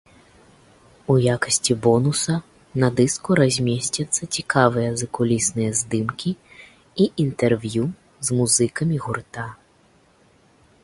[1.07, 2.33] У якасці бонуса
[2.83, 6.31] на дыску размесцяцца цікавыя закулісныя здымкі
[7.05, 7.83] і інтэрв'ю
[8.31, 9.45] з музыкамі гурта.